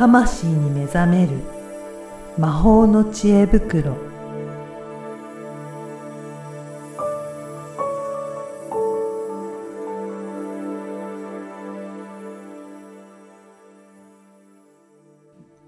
[0.00, 1.32] 魂に目覚める
[2.38, 3.98] 魔法の知恵袋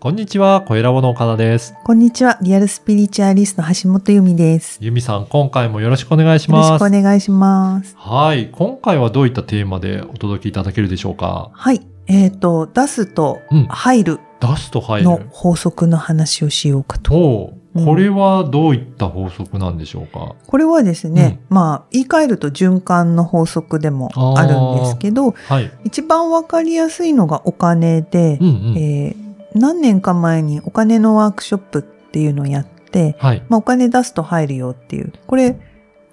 [0.01, 1.75] こんにちは、小ラボの岡田です。
[1.85, 2.39] こんにちは。
[2.41, 4.79] リアルスピリチュアリスト橋本由美です。
[4.81, 6.83] ゆみさん、今回もよろしくお願いしよろします。
[6.83, 7.95] くお願いします。
[7.99, 8.49] はい。
[8.51, 11.51] 今回はどういったテーマでお届けいただけるでしょうか？
[11.53, 11.87] はい。
[12.07, 15.27] えっ、と、出すとうん入る出すと入のる。
[15.31, 17.55] 法則の話をしようかと。
[17.75, 25.71] これはどういった法則なんでしょうか、これはですね、まあ、言い換えると循環の法則でもあるんですけど、はい。
[25.85, 28.77] 一番わかりやすいのがお金でうん、うん。
[28.77, 29.23] えー
[29.55, 33.43] 何年か前にお金のワークショップっていうのをやって、はい。
[33.49, 35.13] まあ、お金出すと入るよっていう。
[35.27, 35.59] これ、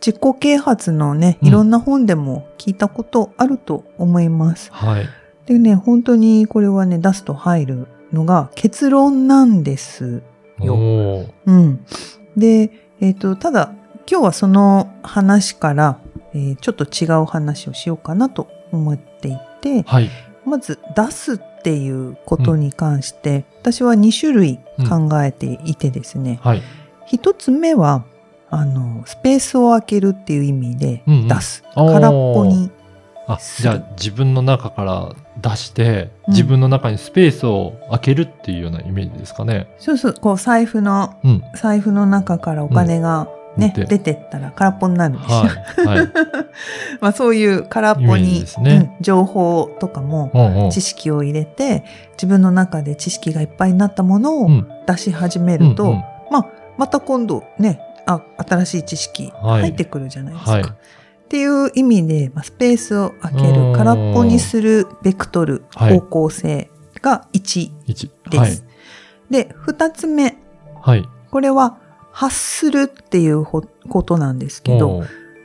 [0.05, 4.71] 自己啓発のね、うんいろんな本でも聞いたことあると思います。
[4.71, 5.09] はい。
[5.49, 10.21] でね、本当にこれはね、出すと入るのが結論なんです。
[10.61, 11.83] ようん。
[12.37, 12.69] で、
[13.01, 13.73] えっ、と、ただ、
[14.07, 15.99] 今日はその話から、
[16.35, 20.09] えーちょっと違う話をしようかなと思っていて、はい。
[20.45, 26.61] まず出すっていうことに関して、私は2種類考えていてですね、はい。
[27.07, 28.05] 一つ目は、
[28.51, 31.63] あの、スペースを空けるっていう意味でうんうん出す。
[31.75, 32.69] おー空っぽに。
[33.33, 39.67] あ、じゃあ自分の中から出して、うん自分の中にスペースを空けるっていうようなイメージですかね。
[39.79, 41.43] そうそう、こう財布の、うん。
[41.55, 45.37] 財布の中からお金がね、うん出てったら空っぽになるんですよ。
[45.37, 45.97] はい。
[45.97, 46.07] はい。
[47.01, 56.45] まあそういう空っぽに、ねうん情報とかもうんうん知識を入れて、自分の中で知識がいっぱいになったものをうん出し始めると、うんうんまあ
[56.77, 60.51] また今度ね、あ、新しい知識はい入ってくるじゃないですか。
[60.51, 60.63] はい
[61.29, 66.71] っていう意味で、まあ、スペースを空けうんる、空っぽにするベクトル、はい方向性
[67.03, 68.65] が1一です。
[69.29, 70.33] で、2つ目、はい。
[70.81, 71.09] はい。
[71.29, 71.77] これは
[72.11, 75.03] 発するっていうほことなんですけど、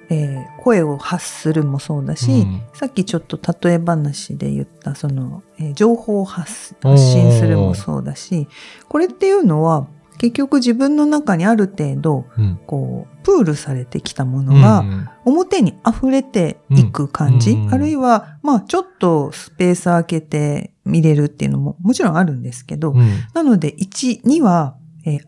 [0.09, 8.49] えー声を発するもそうだし、うんさっきちょっと例え話で言ったその、えー情報を発信するもそうだし、
[8.89, 9.87] これっていうのは
[10.19, 12.61] 結局自分の中にある程度うん。
[12.67, 23.09] こうプールされてきたものが、うん表に溢れていく感じ、うんあるいは、まあちょっとスペース空けて見れるっていうのももちろんあるんですけど、うん。
[23.33, 24.77] なので1、2は、
[25.07, 25.21] えー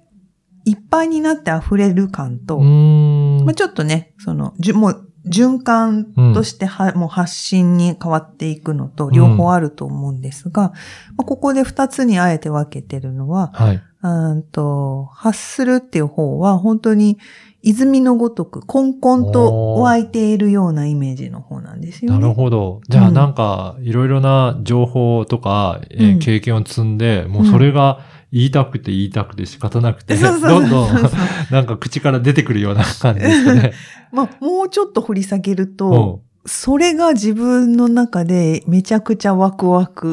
[0.68, 3.44] いっぱいになって溢れる感と、うん。
[3.44, 10.72] まあちょっとね、その、じゅもう循環としては、もう発信に変わっていくのと両方あると思うんですが、
[11.16, 13.82] まあここで2つにあえて分けてるのは、はい。
[14.02, 17.18] うーんと、発するっていう方は本当に
[17.62, 22.20] 泉のごとく、コンコンと湧いているようなイメージの方なんですよね。
[22.20, 22.80] なるほど。
[22.88, 28.00] じゃあうんなんか、いろいろな情報とか、えーうん経験を積んで、もうそれが
[28.32, 30.88] 言いたくて言いたくて仕方なくて、 どんどん
[31.50, 33.72] なんか口から出てくるような感じですかね。
[34.12, 40.12] まあ、もうちょっと掘り下げるうとん、それが自分の中でめちゃくちゃワクワク。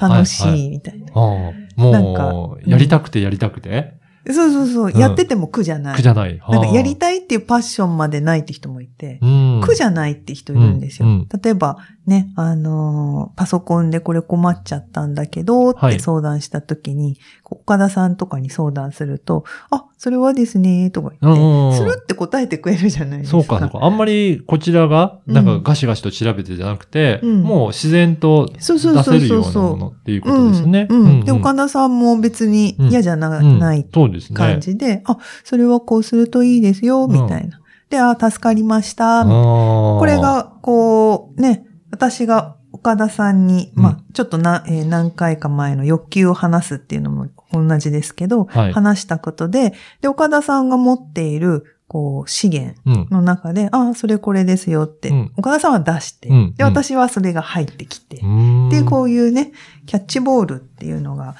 [0.00, 1.06] 楽しはいはいみたいな。
[1.14, 5.96] ああなんかもう、やりたくてやりたくて、そうそうそう、うんやってても苦じゃない。
[5.96, 6.38] 苦じゃない。
[6.38, 9.60] なんかやりたたいっていうパッションまでないって人もいて、うん。
[9.64, 11.08] 苦じゃないって人いるんですよ。
[11.08, 11.78] うんうん例えば
[12.10, 16.00] ね、あのーパソコンでこれ困っちゃったんだけどってはい。
[16.00, 23.38] 相談した時に、こう岡田さんとかに相談すると、あ、それはですね、とか言って、うんするって答えてくれるじゃないですか。
[23.38, 23.86] そうか、そうか。
[23.86, 27.42] あんまりこちらが、なんかガシガシと調べてじゃなくて、うん。
[27.42, 30.88] もう自然と出そうそうそうせるよそううなものっていうことですね。
[30.90, 34.36] うんうんで、岡田さんも別に嫌じゃな,、いそうですね。
[34.36, 37.60] 感じで、あ、それはこうするといいですよ、みたいな。
[37.90, 41.66] で、あ、助かりました、これ、が、こう、ね、
[42.00, 43.82] 私が岡田さんに、うん。
[43.82, 48.72] まあ、ちょっとな、えー何回か前の欲求を話すっていうのも同じですけど、はい。
[48.72, 53.06] 話したことで、で、岡田さんが持っている、こう、資源うん。
[53.10, 55.32] の中で、ああ、それこれですよって、うん。
[55.36, 56.54] 岡田さんは出して、うん。
[56.56, 58.68] で、私はそれが入ってきて、うん。
[58.70, 59.52] で、こういうね、
[59.86, 61.34] キャッチボールっていうのが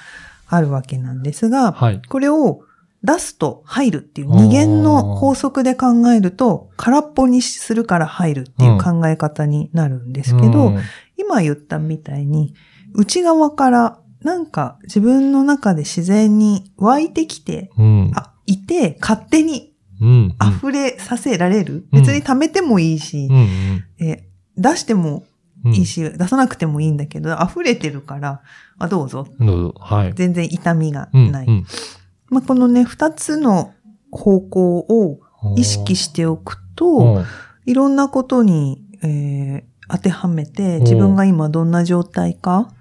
[0.49, 2.03] あるわけなんですが、はい。
[2.09, 2.63] これを
[3.03, 10.81] 出すと入るっていう二元の法則で考えると、空っぽにするから入るっていう考え方になるんですけど、うん
[11.17, 12.55] 今言ったみたいに、
[12.95, 18.13] 内側からなんか自分の中で自然に湧いてきて、うん。
[18.15, 20.37] あ、いて、勝手にうん。
[20.41, 21.87] 溢れさせられる。
[21.93, 23.37] うん別に貯めてもいいしうん。
[23.37, 25.25] う、んえ出しても
[25.65, 25.75] うん。
[25.75, 28.41] いいし、出さなくてもいいんだけど、溢れてるから、
[28.79, 29.27] あどうぞ。
[29.39, 29.75] どうぞ。
[29.79, 30.15] はい。
[30.15, 31.47] 全然痛みがうんない。
[32.31, 33.73] まあ、このね、二つの
[34.11, 35.51] 方向をう。
[35.55, 37.25] ん意識しておくうと、ん
[37.65, 37.73] い。
[37.73, 42.73] ろんなことに、えー当てはめて、自分が今どんな状態か、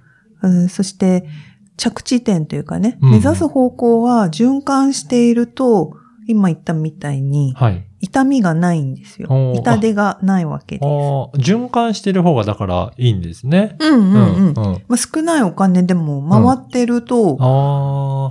[0.44, 1.28] うんそして
[1.76, 3.12] 着地点というかね、うん。
[3.12, 5.94] 目指す方向は循環していると、
[6.28, 7.89] 今言ったみたいに、はい。
[8.02, 11.52] 痛みがないんですよ痛手がないわけあです。
[11.52, 13.76] ー循環してる方がだからいいんですね。
[13.80, 14.48] うんうんうん。
[14.48, 14.54] うん。
[14.54, 17.38] まあ、少ないお金でも回ってると。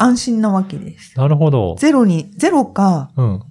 [0.00, 1.18] 安心なわけです。
[1.18, 1.76] なるほど。
[1.78, 3.42] ゼロに、ゼロか、うん。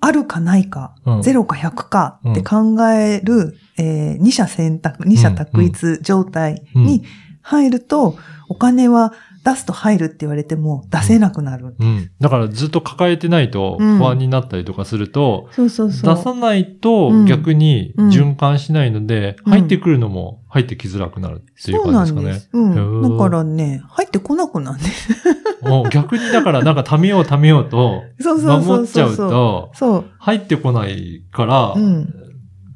[0.00, 7.02] あるかないか、うんゼロか100かって考える、えー二者選択、二者択一状態に
[7.46, 8.16] 入ると、
[8.48, 9.12] お金は
[9.44, 11.76] 出すと入るって言われても出せなくなる。
[11.78, 12.10] うん。
[12.20, 16.14] だからずっと抱えてないとうん不安になったりとかすると、そうそうそう。
[16.16, 22.50] 出さないとうん逆にうん循環しないので、うん入ってくるのも入ってきづらくなるっていう感じですかねなんです。。
[22.52, 22.72] うへん。
[23.02, 25.12] ーだからね、入ってこなくなるんです。
[25.62, 29.30] もう逆にだからなんか貯めよう貯めようと、守っちゃそうう。
[29.30, 30.04] と。
[30.18, 32.14] 入ってこないから、うん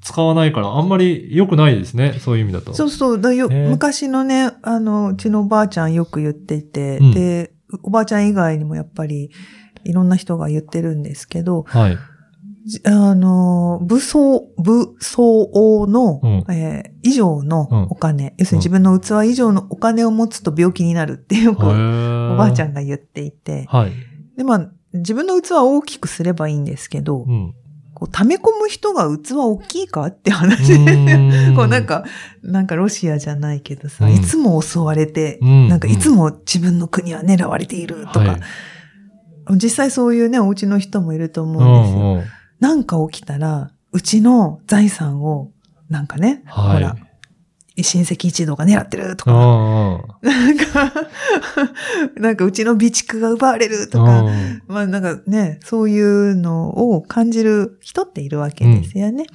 [0.00, 2.14] 使わないからあんまり良くないですね。
[2.20, 2.75] そういう意味だと。
[2.75, 3.20] そうそう。
[3.20, 7.52] だよ、昔のね、あの、うちのおばあちゃんよく言っていて、うんで、
[7.82, 9.31] おばあちゃん以外にもやっぱり、
[9.85, 11.99] いろんな人が言ってるんですけど、はい。
[12.67, 21.73] じあの、武装、武装王の、うんえー以上のうんお金、要するに自分の器以上のお金を持つと病気になるってよく、おお
[22.37, 22.73] ばあちゃん。
[22.73, 23.93] んが言っていて、はい。
[24.37, 27.55] で、まあ、自分の器を大きくすればいいんですけど、うん。
[28.00, 30.73] こう、溜め込む人が器大きいかって話。
[30.73, 32.05] うこうなん、か、
[32.43, 34.14] なんかロシアじゃないけどさ、うん。
[34.14, 35.69] いつも襲われて、うん。
[35.69, 38.41] なんかいつも自分の国は狙われているとか、はい。
[39.56, 42.00] 実際そういうね、お家の人もいると思ううんですよ。
[42.00, 42.25] んうん。
[42.58, 45.50] なんか起きたら、うちの財産を、
[45.91, 46.75] なんかね、はい。
[46.76, 46.97] ほら、
[47.82, 50.92] 親戚一同が狙ってるとか、うんうんなんか、
[52.16, 54.24] なんかうちの備蓄が奪われるとか、
[54.66, 59.26] まあなんかね、そういうのを感じる人っているわけですよね。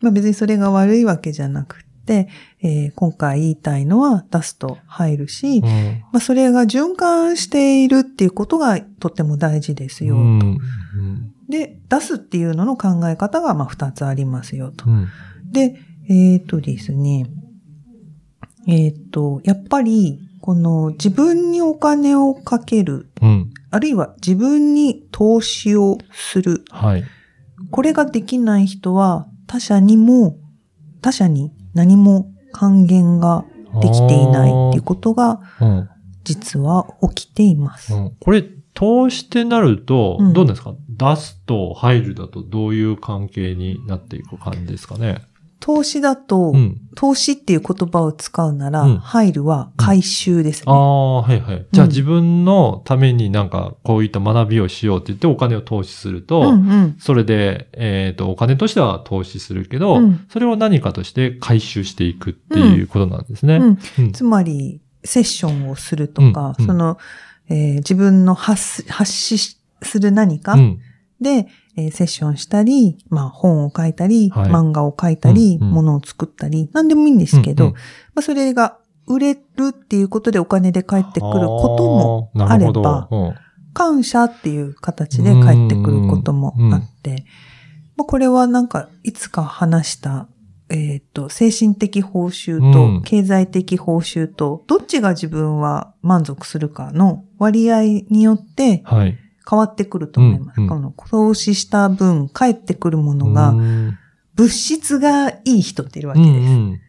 [0.00, 2.28] まあ別にそれが悪いわけじゃなくて、
[2.62, 5.64] えー今回言いたいのは出すと入るし、うん。
[6.12, 10.16] まあそれが循環しているっていうことがとっても大事ですよ。
[10.16, 10.40] うん。
[10.40, 10.44] う
[11.00, 11.34] ん。
[11.48, 14.88] で、出すっていうのの考え方がまあ二つありますよと。
[14.88, 15.08] うん。
[15.50, 15.76] で、
[16.08, 17.26] えっ、とですね、
[18.68, 23.50] えっ、と、やっぱり、この自分にお金をかける、うん。
[23.70, 26.64] あるいは自分に投資をする。
[26.70, 27.04] はい。
[27.70, 30.36] これができない人は他者にも、
[31.02, 33.44] 他者に何も還元が
[33.80, 35.88] できていないっていうことがうん
[36.24, 37.94] 実は起きています。
[37.94, 38.44] うんこれ、
[38.74, 45.22] 投資ってなるとうん、どうですか、出すと入るだとどういう関係になっていく感じですかね？
[45.60, 46.80] 投資だと、うん。
[46.94, 50.64] 投資っていう言葉を使うなら、うん入るは回収ですね。
[50.66, 51.66] ああ、はいはい。
[51.70, 56.52] じゃあうん自分のためになんかこういった学びをしようって言ってお金を投資すると。
[56.98, 63.60] それで、えっ、と、お金としては投資するけど、うんそれを何かとして回収していくっていうことなんですね。
[64.12, 66.98] つまり、セッションをするとか、その、
[67.48, 69.38] えー自分の発す発信
[69.82, 70.80] する何かうん
[71.20, 74.50] で、えーセッションしたり、まあ本を書いたり、はい。
[74.50, 75.74] 漫画を書いたり、うんうん。
[75.74, 77.76] 物を作ったり、何でもいいんですけど、うんうん。
[77.76, 77.80] ま
[78.16, 83.34] あそれが売れるっていうことでお金で返ってくることもあれば、うん。
[83.74, 87.24] 感謝っていう形で返ってくることもあって、
[87.96, 90.26] まあこれはなんかいつか話した、
[90.70, 93.00] えっ、と、精神的報酬うん。
[93.00, 99.16] と経済的報酬と、どっちが自分は満足するかの割合によってはい。
[99.48, 100.58] 変わってくると思います。
[100.58, 103.98] うんうんこの投資した分返ってくるものが、うん
[104.34, 106.34] 物質がいい人っているわけうです。
[106.34, 106.80] んうん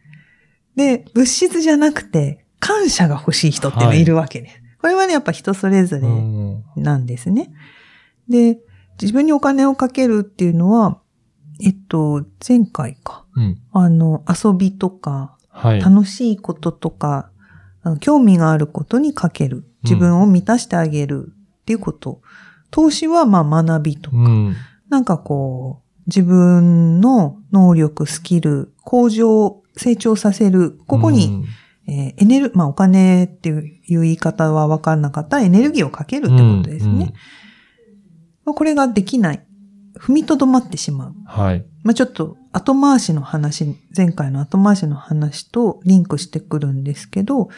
[0.76, 4.62] で、物質じゃなくて感謝が欲しい人っているわけです。
[4.80, 7.52] これはね、やっぱ人それぞれうんなんですね。
[8.28, 8.60] で、
[9.00, 11.00] 自分にお金をかけるっていうのは、
[11.62, 13.24] えっと、前回か。
[13.34, 15.80] うんあの、遊びとか、はい。
[15.80, 17.30] 楽しいこととか、
[18.00, 19.64] 興味があることにかける。
[19.82, 22.20] 自分を満たしてあげるっていうこと。
[22.70, 24.56] 投資はまあ学びとか、うん
[24.88, 30.80] なんかこう、自分の能力、スキル、向上、成長させる。
[30.88, 31.44] ここに、
[31.86, 36.92] えーエネル、まあお金っていう言い方は分かんなかったらエネルギーをかけるってことですね。
[36.92, 37.12] うんうん
[38.44, 39.46] まあ、これができない。
[39.98, 41.14] 踏みとどまってしまう。
[41.26, 41.64] はい。
[41.82, 47.48] まあ、ちょっと後回しの話、前回の後回しの話とリンクしてくるんですけど、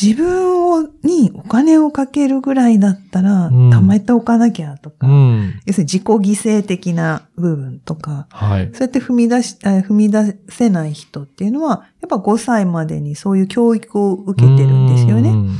[0.00, 5.60] 自分をにお金をかけるぐらいだったら、うん貯めておかなきゃとか、うん。
[5.64, 8.70] 要するに自己犠牲的な部分とか、はい。
[8.72, 15.30] そうやって踏み出し、あ踏み出せない人っていうのは、やっぱ5歳までにそういう教育を受けてるんですよね。
[15.30, 15.56] うん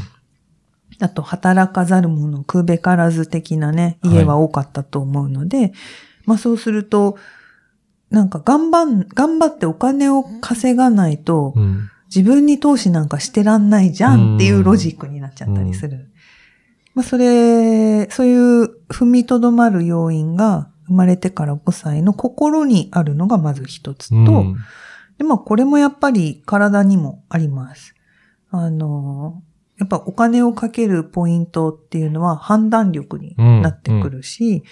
[0.99, 5.73] あと、働かざる者食うべからず的なね、家は多かったと思うので、
[6.25, 7.19] まあそうすると、
[8.11, 16.11] なんか頑張ん、頑張ってお金を稼がないと、うん自分に投資なんかしてらんないじゃんっていうロジックになっちゃったりする。
[16.95, 24.57] まあ、それ、そういう踏みとどまる要因が生まれてから5歳の心にあるのがまず一つと、うん
[25.19, 27.95] で、まあこれもやっぱり体にもあります。
[28.51, 29.43] あの、
[29.79, 34.63] やっぱお金をかけるポイントっていうのは判断力になってくるし、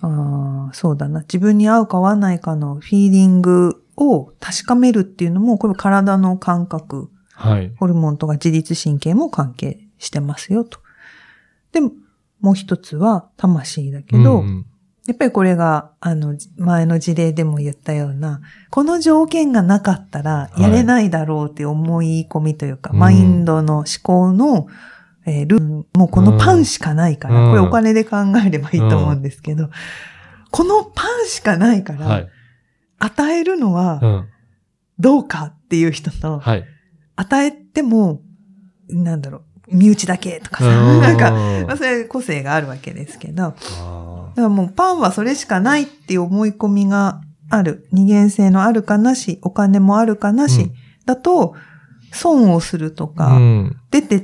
[0.00, 1.20] あーそうだな。
[1.20, 7.72] 自分に合うか合わないかのフィーリングを確かめるっていうのも、これ体の感覚、はい。
[7.76, 10.80] ホルモンとか自律神経も関係してますよと。
[11.72, 11.80] で、
[12.40, 14.66] もう一つは魂だけど、うん
[15.06, 24.66] やっぱりこれが、あの、前の事例でも言ったような、この条件がなかったらやれないだろうっていう思い込みというか、うんマインドの思考の、
[25.24, 29.70] えールール、もうこのパンしかないから、うんこれお金で考えればいいと思うんですけど、
[30.50, 32.28] このパンしかないから、はい。
[32.98, 34.28] 与えるのはうん。
[34.98, 36.64] どうかっていう人と、はい。
[37.16, 38.20] 与えても、
[38.88, 41.30] なんだろう、身内だけとかさ、うんなんか、
[41.66, 47.86] まあ、それ個性があるわけですけど、だかあらもうパンはそれしかないっていう思い込みがある。
[47.92, 50.72] 二元性のあるかなし、お金もあるかなし、うん
[51.06, 51.54] だと、
[52.12, 53.76] 損をするとーか、うん。
[53.90, 54.20] 出てっ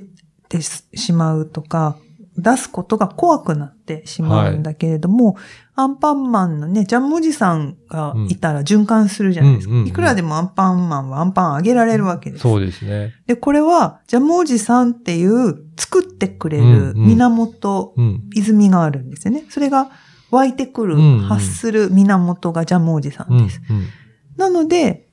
[0.49, 1.97] てしまうとか、
[2.37, 5.37] 出すことが怖くなってしまうんだけれども、
[5.77, 9.73] アンパンマンのね、ジャムおじさんがいたら循環するじゃないですか。
[9.73, 12.43] うんうんうんいくらでもアンパンマンはアンパンあげられるわけです。
[12.43, 13.13] そうですね。
[13.27, 18.23] で、これは、ジャムおじさんっていう作ってくれるうんうん源、うん。
[18.35, 19.45] 泉があるんですよね。
[19.49, 19.91] それが
[20.31, 23.61] 湧いてくる、うんうん発する源がジャムおじさうんんです。。
[24.37, 25.04] なので、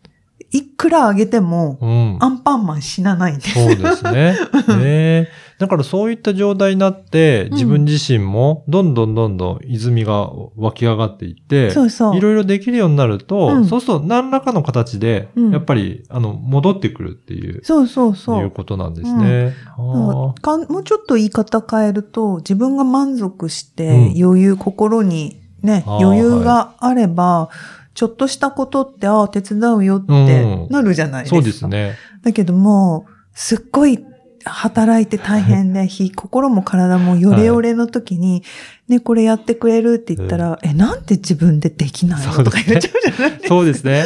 [0.51, 1.89] いくらあげても、うん。
[1.89, 3.53] うんアンパンマン死なないんです。
[3.53, 4.35] そうですね。
[4.77, 12.17] ねだからそういった状態になって、ん自分自身もどんどんどんどん泉が湧き上がっていって、そうそう。
[12.17, 18.39] いろいろできるようになると、うんそうすると何らかの形で、うんやっぱり、あの、戻ってくるっていう、そうそうそ。
[18.39, 19.53] いううことなんですね。
[19.77, 27.49] あかんもうちょっと言い方変えると、自分が満足してうん余裕、心にね、余裕があれば、
[27.93, 31.35] ちょっとしたことって、ああ、手伝うよっうてんなるじゃないーですか。
[31.37, 31.95] そうですね。
[32.23, 34.03] だけども、すっごい
[34.43, 38.43] 働いて大変で、ひ心も体もヨレヨレの時に、
[38.87, 42.43] ね、これやってくれるって言ったら、え、なんで自分でできないの？
[42.43, 43.47] とか言っちゃうじゃないですか。
[43.49, 44.05] そうですね。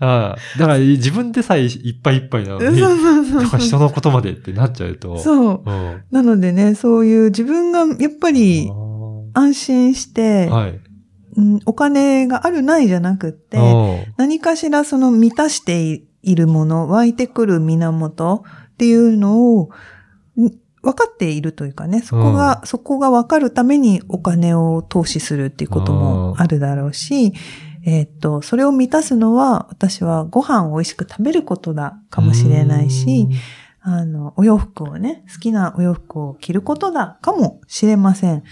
[0.00, 5.16] ああだから自分でさえいっぱいいっぱいなのに、そうそうそうだから人のことまでってなっちゃうと。
[5.18, 5.62] そう。
[5.64, 6.02] うん。
[6.10, 10.80] なのでね、そういう自分がやっぱりあ安心して、ーはい。
[11.36, 13.60] うんお金があるないじゃなくって、う。
[13.60, 19.70] ん何かしらその満たしているもの、湧いてくる源っていうのを、
[20.38, 20.50] ん
[20.82, 27.32] 分かっているというかね、そこが、そこが分かるためにお金を投資するっていうこともあるだろうし、
[27.84, 33.28] えーっと、それを満たすのは、私はご飯を美味しく食べることだかもしれないし、
[33.80, 38.42] あの、お洋服をね、好きなお洋服を着ることだかもしれません。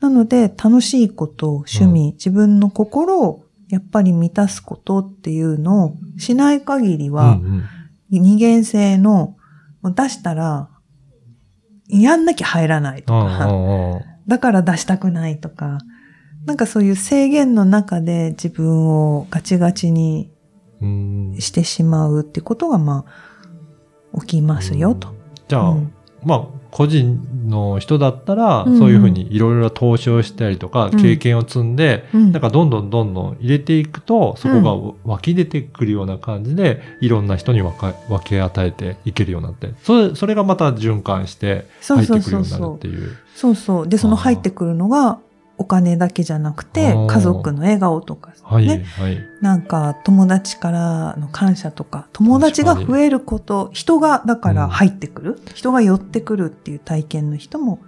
[0.00, 7.64] なので、楽しいこと、趣味、自分の心をやっぱり満たすことっていうのをしない限りうんは、うん。
[8.10, 9.36] 二元性の
[9.84, 10.68] 出したら、
[11.88, 14.00] やんなきゃ入らないとうんか、うんうん。
[14.26, 15.78] だから出したくないとか、
[16.46, 20.32] なんかそういう制限の中で自分をガチガチに
[20.80, 21.36] うん。
[21.38, 23.04] してしまうってことが、ま
[24.14, 25.14] あ、起きますよと。
[25.46, 25.92] じゃあ、うん
[26.24, 42.88] まあ、個人の人だったら、そういうふうにいろいろ投資をしたりとか、うん経験を積んで、うんなんかどんどんどんどん入れていくと、そこが湧き出てくるような感じで、いろんな人に分か分け与えていけるようになって、それ、それがまた循環して入ってくるようになるって。
[42.88, 43.16] いう。
[43.34, 43.88] そうそう。
[43.88, 45.18] で、その入ってくるのが、
[45.60, 48.82] お金だけじゃなくて家族の笑顔とか、はい、ね。
[48.98, 49.18] はい。
[49.42, 57.80] なんか、友達からの感謝とか、友達が増えること、人が、だから入ってくる、人が寄ってくるっていう体験の人も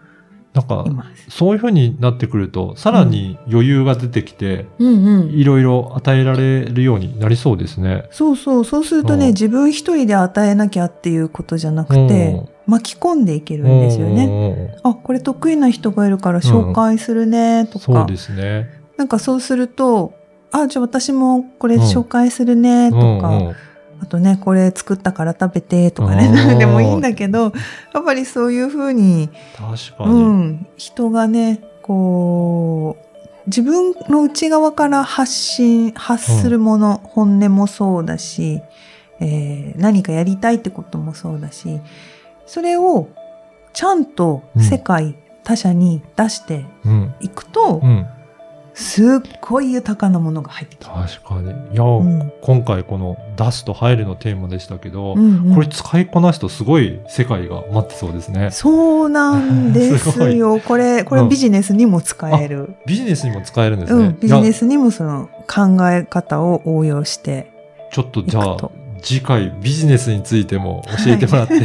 [0.54, 0.84] なんか。
[1.28, 5.30] そういうふうになってくると、さらに余裕が出てきて、うんうん。
[5.30, 8.04] いろいろ与えられるようになりそうですね。
[8.10, 8.64] そうそう。
[8.64, 14.26] そうするとね、うん自分一人で与えなきゃっていうことじゃなくて、巻き込んでいけるんですよね。
[14.26, 14.74] ね。
[14.82, 17.84] あ、これ得意な人がいるから紹介するね、とか。
[17.84, 18.68] そうですね。
[18.96, 20.14] なんかそうすると、
[20.50, 23.28] あ、じゃあ私もこれ紹介するね、とか。
[23.28, 23.54] うんうん
[24.02, 27.52] あとね、これ作ったから食べてとかね、でもいいんだけど、
[27.94, 30.22] やっぱりそういうふうに、確かうに。
[30.24, 33.02] ん、人がね、こう、
[33.46, 38.60] 自分の内側から発信、発するもの、本音もそうだし、
[39.20, 41.80] えー何かやりたいってこともそうだし、
[42.46, 43.08] それを
[43.72, 47.14] ちゃんと世界、他者に出してうん。
[47.20, 48.06] いくと、うん。
[48.74, 49.06] すっ
[49.42, 51.20] ごい豊かなものが入ってきます。
[51.20, 51.50] 確かに。
[51.74, 58.50] いや、うん今回この出すと入るのテーマでしたけど、うんうんこれ使いこなすとすごい世界が待ってそうですね。
[58.50, 60.58] そうなんです すよ。
[60.60, 62.74] これ、これうんビジネスにも使える。
[62.86, 64.04] ビジネスにも使えるんですね。
[64.06, 67.52] うん、ビジネスにもその考え方を応用して。
[67.90, 68.56] ちょっとじゃあ
[69.02, 71.64] 次回ビジネスについても教えてもらって、い、 い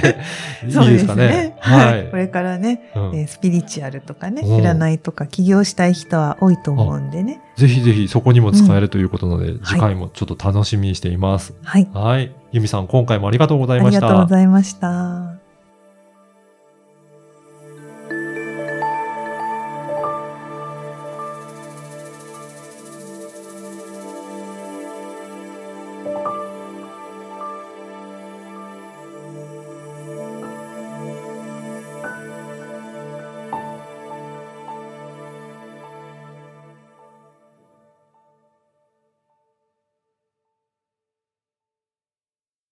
[0.72, 1.56] ですかね？
[1.60, 2.08] はい。
[2.12, 7.40] これからね、うんえースピリチュアルとかね、うん占いとか起業したい人は多いと思うんでね。
[7.56, 11.54] ぜひぜひそこにも使えるということなので、い次回もちょっと楽しみにしています。
[11.64, 11.88] はい。
[11.94, 12.32] はい。
[12.52, 14.02] ユミさん、今回もありがとうございありました。
[14.02, 15.27] がとうございました。